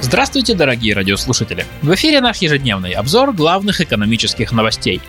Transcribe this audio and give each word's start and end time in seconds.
Здравствуйте, 0.00 0.54
дорогие 0.54 0.94
радиослушатели! 0.94 1.66
В 1.82 1.92
эфире 1.94 2.20
наш 2.20 2.38
ежедневный 2.38 2.92
обзор 2.92 3.32
главных 3.32 3.80
экономических 3.80 4.52
новостей. 4.52 5.00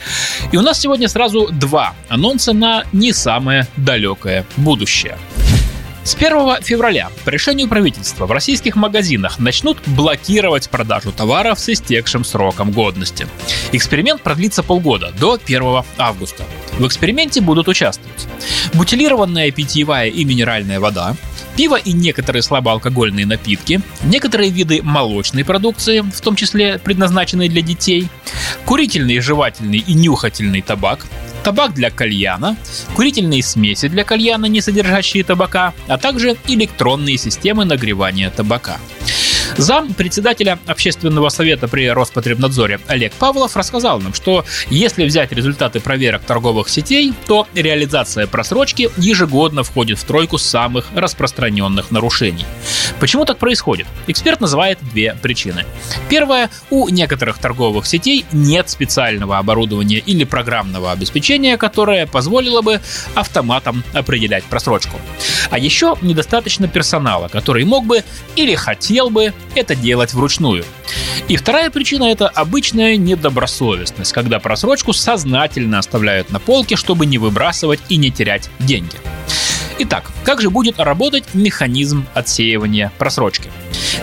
И 0.52 0.58
у 0.58 0.62
нас 0.62 0.80
сегодня 0.80 1.08
сразу 1.08 1.48
два 1.52 1.94
анонса 2.10 2.54
на 2.54 2.84
не 2.92 3.14
самое 3.14 3.68
далекое 3.78 4.46
будущее. 4.58 5.18
С 6.04 6.16
1 6.16 6.64
февраля 6.64 7.10
по 7.24 7.30
решению 7.30 7.68
правительства 7.68 8.26
в 8.26 8.32
российских 8.32 8.76
магазинах 8.76 9.38
начнут 9.38 9.78
блокировать 9.86 10.70
продажу 10.70 11.12
товаров 11.12 11.60
с 11.60 11.70
истекшим 11.70 12.24
сроком 12.24 12.72
годности. 12.72 13.28
Эксперимент 13.72 14.22
продлится 14.22 14.64
полгода, 14.64 15.14
до 15.20 15.38
1 15.44 15.84
августа. 15.98 16.46
В 16.80 16.88
эксперименте 16.88 17.42
будут 17.42 17.68
участвовать 17.68 18.28
бутилированная 18.74 19.52
питьевая 19.52 20.08
и 20.08 20.26
минеральная 20.26 20.80
вода, 20.80 21.16
пиво 21.60 21.76
и 21.76 21.92
некоторые 21.92 22.42
слабоалкогольные 22.42 23.26
напитки, 23.26 23.82
некоторые 24.04 24.50
виды 24.50 24.82
молочной 24.82 25.44
продукции, 25.44 26.00
в 26.00 26.22
том 26.22 26.38
числе 26.38 26.80
предназначенные 26.80 27.50
для 27.50 27.62
детей, 27.62 28.08
курительный, 28.64 29.20
жевательный 29.20 29.80
и 29.80 29.94
нюхательный 29.94 30.62
табак, 30.62 31.06
табак 31.44 31.74
для 31.74 31.90
кальяна, 31.90 32.56
курительные 32.96 33.44
смеси 33.44 33.90
для 33.90 34.06
кальяна, 34.06 34.46
не 34.46 34.62
содержащие 34.62 35.26
табака, 35.26 35.74
а 35.90 35.98
также 35.98 36.38
электронные 36.48 37.18
системы 37.18 37.66
нагревания 37.66 38.30
табака. 38.30 38.78
Зам 39.60 39.94
председателя 39.94 40.58
общественного 40.68 41.28
совета 41.28 41.68
при 41.68 41.90
Роспотребнадзоре 41.92 42.80
Олег 42.88 43.12
Павлов 43.12 43.58
рассказал 43.58 44.00
нам, 44.00 44.14
что 44.14 44.46
если 44.70 45.04
взять 45.04 45.34
результаты 45.34 45.82
проверок 45.82 46.24
торговых 46.24 46.70
сетей, 46.70 47.14
то 47.28 47.46
реализация 47.54 48.26
просрочки 48.26 48.90
ежегодно 48.96 49.64
входит 49.64 50.00
в 50.00 50.06
тройку 50.06 50.38
самых 50.38 50.86
распространенных 50.96 51.92
нарушений. 51.92 52.46
Почему 53.00 53.26
так 53.26 53.38
происходит? 53.38 53.88
Эксперт 54.08 54.42
называет 54.42 54.78
две 54.82 55.16
причины. 55.22 55.66
Первая– 56.10 56.50
у 56.70 56.90
некоторых 56.90 57.38
торговых 57.38 57.86
сетей 57.86 58.26
нет 58.32 58.70
специального 58.70 59.38
оборудования 59.38 60.00
или 60.00 60.26
программного 60.26 60.92
обеспечения, 60.92 61.58
которое 61.58 62.06
позволило 62.08 62.62
бы 62.62 62.82
автоматом 63.16 63.84
определять 63.94 64.44
просрочку. 64.44 65.00
А 65.50 65.58
еще 65.58 65.96
недостаточно 66.02 66.68
персонала, 66.68 67.28
который 67.28 67.64
мог 67.64 67.86
бы 67.86 68.04
или 68.36 68.56
хотел 68.56 69.10
бы 69.10 69.34
это 69.56 69.76
делать 69.76 70.14
вручную. 70.14 70.66
И 71.28 71.38
вторая 71.38 71.70
причина– 71.70 72.04
это 72.06 72.28
обычная 72.28 72.98
недобросовестность, 72.98 74.12
когда 74.12 74.40
просрочку 74.40 74.94
сознательно 74.94 75.80
оставляют 75.80 76.32
на 76.32 76.40
полке, 76.40 76.76
чтобы 76.76 77.06
не 77.06 77.18
выбрасывать 77.18 77.80
и 77.88 77.98
не 77.98 78.12
терять 78.12 78.50
деньги. 78.60 78.96
Итак, 79.82 80.12
как 80.26 80.42
же 80.42 80.50
будет 80.50 80.78
работать 80.78 81.24
механизм 81.34 82.06
отсеивания 82.14 82.92
просрочки? 82.98 83.50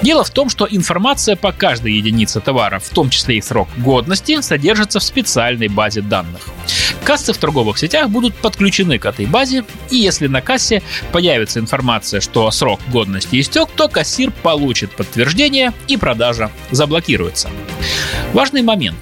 Дело 0.01 0.25
в 0.25 0.31
том, 0.31 0.49
что 0.49 0.67
информация 0.69 1.37
по 1.37 1.53
каждой 1.53 1.93
единице 1.93 2.41
товара, 2.41 2.79
в 2.79 2.89
том 2.89 3.11
числе 3.11 3.37
и 3.37 3.43
срок 3.43 3.69
годности, 3.77 4.41
содержится 4.41 5.01
в 5.01 5.03
специальной 5.03 5.69
базе 5.69 6.01
данных. 6.01 6.49
Кассы 7.05 7.35
в 7.35 7.37
торговых 7.37 7.77
сетях 7.77 8.09
будут 8.09 8.35
подключены 8.35 8.99
к 8.99 9.05
этой 9.05 9.27
базе, 9.27 9.65
и 9.91 9.97
если 9.97 10.29
на 10.29 10.41
кассе 10.41 10.83
появится 11.13 11.61
информация, 11.61 12.23
что 12.23 12.51
срок 12.51 12.81
годности 12.89 13.39
истек, 13.39 13.69
то 13.77 13.89
кассир 13.89 14.31
получит 14.31 14.93
подтверждение 14.93 15.75
и 15.89 15.99
продажа 15.99 16.51
заблокируется. 16.71 17.51
Важный 18.33 18.63
момент. 18.63 18.97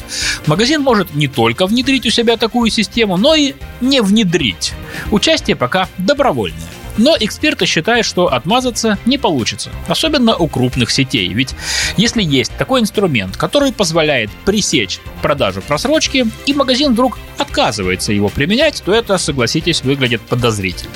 Магазин 0.47 0.83
может 0.83 1.15
не 1.15 1.29
только 1.29 1.67
внедрить 1.67 2.05
у 2.05 2.11
себя 2.11 2.37
такую 2.37 2.69
систему, 2.71 3.17
но 3.17 3.37
и 3.37 3.55
не 3.81 4.03
внедрить. 4.03 4.75
Участие 5.11 5.57
пока 5.57 5.89
добровольное. 5.99 6.69
Но 6.97 7.17
эксперты 7.19 7.67
считают, 7.67 8.07
что 8.07 8.33
отмазаться 8.33 8.99
не 9.05 9.19
получится, 9.19 9.71
особенно 9.89 10.37
у 10.37 10.47
крупных 10.47 10.91
сетей. 10.91 11.29
Ведь 11.33 11.55
если 11.97 12.23
есть 12.23 12.53
такой 12.57 12.81
инструмент, 12.81 13.37
который 13.37 13.73
позволяет 13.73 14.31
пресечь 14.45 15.01
продажу 15.21 15.61
просрочки, 15.61 16.27
и 16.47 16.55
магазин 16.55 16.93
вдруг 16.93 17.19
отказывается 17.39 18.13
его 18.13 18.29
применять, 18.29 18.83
то 18.85 18.95
это, 18.95 19.19
согласитесь, 19.19 19.83
выглядит 19.83 20.23
подозрительно. 20.23 20.93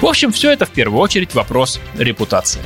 В 0.00 0.06
общем, 0.06 0.32
все 0.32 0.50
это 0.50 0.64
в 0.64 0.70
первую 0.70 1.00
очередь 1.00 1.34
вопрос 1.34 1.80
репутации. 1.98 2.62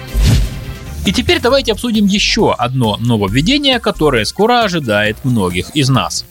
И 1.04 1.12
теперь 1.12 1.40
давайте 1.40 1.72
обсудим 1.72 2.06
еще 2.06 2.52
одно 2.52 2.96
нововведение, 2.96 3.78
которое 3.78 4.24
скоро 4.24 4.62
ожидает 4.62 5.24
многих 5.24 5.70
из 5.70 5.88
нас. 5.88 6.24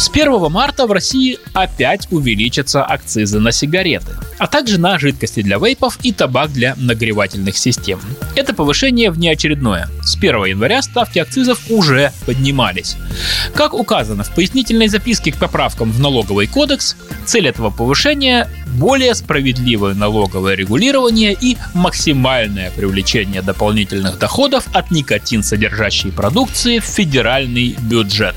С 0.00 0.08
1 0.08 0.50
марта 0.50 0.86
в 0.86 0.92
России 0.92 1.38
опять 1.52 2.08
увеличатся 2.10 2.82
акцизы 2.82 3.38
на 3.38 3.52
сигареты, 3.52 4.12
а 4.38 4.46
также 4.46 4.80
на 4.80 4.98
жидкости 4.98 5.42
для 5.42 5.58
вейпов 5.58 5.98
и 6.02 6.10
табак 6.10 6.50
для 6.54 6.74
нагревательных 6.78 7.58
систем. 7.58 8.00
Это 8.34 8.54
повышение 8.54 9.10
внеочередное. 9.10 9.90
С 10.02 10.16
1 10.16 10.46
января 10.46 10.80
ставки 10.80 11.18
акцизов 11.18 11.60
уже 11.68 12.14
поднимались. 12.24 12.96
Как 13.54 13.74
указано 13.74 14.24
в 14.24 14.34
пояснительной 14.34 14.88
записке 14.88 15.32
к 15.32 15.36
поправкам 15.36 15.92
в 15.92 16.00
налоговый 16.00 16.46
кодекс, 16.46 16.96
цель 17.26 17.48
этого 17.48 17.68
повышения 17.68 18.48
более 18.78 19.14
справедливое 19.14 19.92
налоговое 19.92 20.54
регулирование 20.54 21.36
и 21.38 21.58
максимальное 21.74 22.70
привлечение 22.70 23.42
дополнительных 23.42 24.18
доходов 24.18 24.64
от 24.72 24.90
никотин 24.90 25.42
содержащей 25.42 26.10
продукции 26.10 26.78
в 26.78 26.84
федеральный 26.84 27.76
бюджет. 27.82 28.34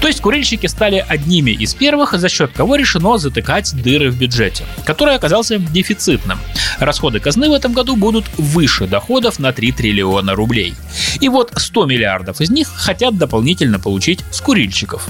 То 0.00 0.06
есть 0.06 0.20
курильщики 0.20 0.66
стали 0.66 1.04
одними 1.06 1.50
из 1.50 1.74
первых, 1.74 2.12
за 2.12 2.28
счет 2.28 2.52
кого 2.54 2.76
решено 2.76 3.18
затыкать 3.18 3.74
дыры 3.82 4.10
в 4.10 4.18
бюджете, 4.18 4.64
который 4.84 5.14
оказался 5.14 5.58
дефицитным. 5.58 6.38
Расходы 6.78 7.20
казны 7.20 7.48
в 7.48 7.52
этом 7.52 7.72
году 7.72 7.96
будут 7.96 8.26
выше 8.38 8.86
доходов 8.86 9.38
на 9.38 9.52
3 9.52 9.72
триллиона 9.72 10.34
рублей. 10.34 10.74
И 11.20 11.28
вот 11.28 11.52
100 11.56 11.86
миллиардов 11.86 12.40
из 12.40 12.50
них 12.50 12.68
хотят 12.68 13.16
дополнительно 13.16 13.78
получить 13.78 14.24
с 14.30 14.40
курильщиков. 14.40 15.08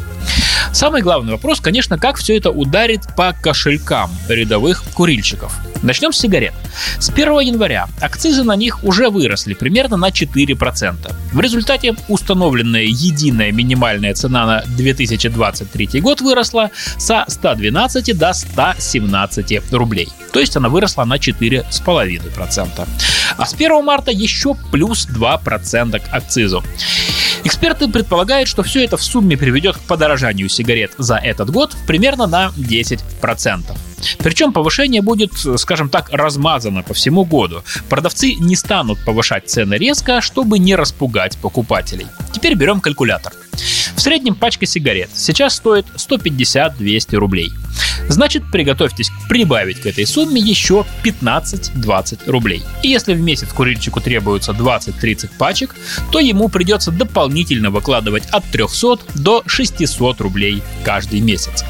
Самый 0.73 1.03
главный 1.03 1.33
вопрос, 1.33 1.61
конечно, 1.61 1.99
как 1.99 2.17
все 2.17 2.37
это 2.37 2.51
ударит 2.51 3.03
по 3.17 3.33
кошелькам 3.33 4.11
рядовых 4.29 4.83
курильщиков. 4.95 5.53
Начнем 5.83 6.13
с 6.13 6.19
сигарет. 6.19 6.55
С 6.99 7.11
1 7.11 7.41
января 7.41 7.89
акцизы 8.01 8.43
на 8.43 8.57
них 8.57 8.83
уже 8.85 9.11
выросли 9.11 9.55
примерно 9.55 9.97
на 9.97 10.09
4%. 10.09 11.13
В 11.33 11.41
результате 11.41 11.95
установленная 12.09 12.83
единая 12.83 13.53
минимальная 13.53 14.15
цена 14.15 14.47
на 14.47 14.63
2023 14.77 16.01
год 16.01 16.21
выросла 16.21 16.71
со 16.97 17.25
112 17.29 18.19
до 18.19 18.33
117 18.33 19.73
рублей. 19.73 20.09
То 20.33 20.41
есть 20.41 20.57
она 20.57 20.69
выросла 20.69 21.05
на 21.05 21.17
4,5%. 21.17 22.89
А 23.37 23.47
с 23.47 23.55
1 23.55 23.85
марта 23.85 24.11
еще 24.11 24.57
плюс 24.73 25.07
2% 25.09 25.99
к 25.99 26.15
акцизу. 26.15 26.65
Эксперты 27.45 27.89
предполагают, 27.89 28.49
что 28.49 28.63
все 28.63 28.85
это 28.85 28.97
в 28.97 29.03
сумме 29.03 29.37
приведет 29.37 29.77
к 29.77 29.81
подорожанию 29.81 30.49
сигарет 30.49 30.93
за 30.99 31.17
этот 31.17 31.51
год 31.51 31.77
примерно 31.87 32.27
на 32.27 32.53
10%. 32.57 33.77
Причем 34.19 34.53
повышение 34.53 35.03
будет, 35.03 35.33
скажем 35.57 35.89
так, 35.89 36.11
размазано 36.11 36.83
по 36.83 36.95
всему 36.95 37.25
году. 37.25 37.63
Продавцы 37.89 38.35
не 38.35 38.57
станут 38.57 38.99
повышать 39.05 39.49
цены 39.49 39.75
резко, 39.75 40.21
чтобы 40.21 40.59
не 40.59 40.75
распугать 40.75 41.37
покупателей. 41.39 42.07
Теперь 42.33 42.55
берем 42.55 42.81
калькулятор. 42.81 43.33
В 43.97 44.01
среднем 44.01 44.35
пачка 44.35 44.67
сигарет 44.67 45.11
сейчас 45.15 45.57
стоит 45.57 45.87
150-200 45.97 47.17
рублей. 47.17 47.51
Значит, 48.09 48.45
приготовьтесь 48.51 49.11
прибавить 49.29 49.81
к 49.81 49.87
этой 49.87 50.07
сумме 50.07 50.41
еще 50.41 50.85
15-20 51.05 52.31
рублей. 52.31 52.63
И 52.83 52.89
если 52.89 53.15
в 53.15 53.21
месяц 53.21 53.49
курильщику 53.53 54.01
требуется 54.01 54.53
20-30 54.53 55.31
пачек, 55.39 55.75
то 56.11 56.19
ему 56.19 56.49
придется 56.49 56.91
дополнительно 56.91 57.71
выкладывать 57.71 58.27
от 58.31 58.45
300 58.45 58.99
до 59.15 59.43
600 59.47 60.21
рублей 60.21 60.63
каждый 60.85 61.21
месяц. 61.21 61.65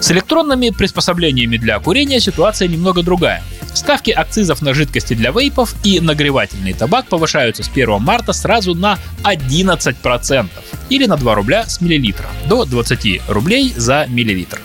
С 0.00 0.10
электронными 0.10 0.70
приспособлениями 0.70 1.58
для 1.58 1.78
курения 1.78 2.20
ситуация 2.20 2.68
немного 2.68 3.02
другая. 3.02 3.42
Ставки 3.74 4.10
акцизов 4.10 4.62
на 4.62 4.74
жидкости 4.74 5.14
для 5.14 5.30
вейпов 5.30 5.74
и 5.84 6.00
нагревательный 6.00 6.72
табак 6.72 7.06
повышаются 7.06 7.62
с 7.62 7.68
1 7.68 8.00
марта 8.00 8.32
сразу 8.32 8.74
на 8.74 8.98
11% 9.22 10.48
или 10.88 11.06
на 11.06 11.16
2 11.16 11.34
рубля 11.34 11.66
с 11.66 11.80
миллилитра 11.80 12.26
до 12.48 12.64
20 12.64 13.28
рублей 13.28 13.72
за 13.76 14.06
миллилитр. 14.08 14.60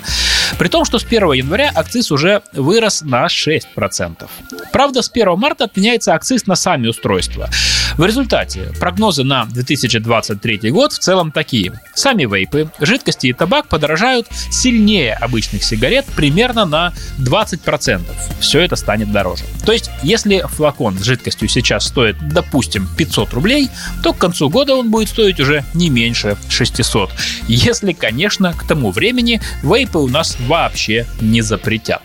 При 0.57 0.67
том, 0.67 0.85
что 0.85 0.99
с 0.99 1.03
1 1.03 1.31
января 1.33 1.71
акциз 1.73 2.11
уже 2.11 2.41
вырос 2.53 3.01
на 3.01 3.27
6%. 3.27 4.27
Правда, 4.71 5.01
с 5.01 5.09
1 5.09 5.37
марта 5.37 5.65
отменяется 5.65 6.13
акциз 6.13 6.47
на 6.47 6.55
сами 6.55 6.87
устройства. 6.87 7.49
В 7.97 8.05
результате 8.05 8.71
прогнозы 8.79 9.23
на 9.23 9.45
2023 9.45 10.71
год 10.71 10.93
в 10.93 10.99
целом 10.99 11.31
такие. 11.31 11.79
Сами 11.93 12.25
вейпы, 12.25 12.69
жидкости 12.79 13.27
и 13.27 13.33
табак 13.33 13.67
подорожают 13.67 14.27
сильнее 14.51 15.13
обычных 15.13 15.63
сигарет 15.63 16.05
примерно 16.05 16.65
на 16.65 16.93
20%. 17.19 18.01
Все 18.39 18.61
это 18.61 18.75
станет 18.75 19.11
дороже. 19.11 19.43
То 19.65 19.71
есть, 19.71 19.89
если 20.03 20.43
флакон 20.47 20.97
с 20.97 21.03
жидкостью 21.03 21.47
сейчас 21.47 21.87
стоит, 21.87 22.17
допустим, 22.27 22.87
500 22.97 23.33
рублей, 23.33 23.69
то 24.03 24.13
к 24.13 24.17
концу 24.17 24.49
года 24.49 24.75
он 24.75 24.91
будет 24.91 25.09
стоить 25.09 25.39
уже 25.39 25.63
не 25.73 25.89
меньше 25.89 26.37
600. 26.49 27.11
Если, 27.47 27.93
конечно, 27.93 28.53
к 28.53 28.67
тому 28.67 28.91
времени 28.91 29.41
вейпы 29.63 29.99
у 29.99 30.07
нас 30.07 30.37
вообще 30.47 31.05
не 31.21 31.41
запретят. 31.41 32.01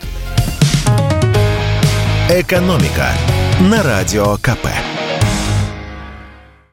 «Экономика» 2.28 3.10
на 3.60 3.82
Радио 3.82 4.36
КП. 4.36 4.68